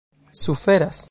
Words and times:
suferas 0.33 0.91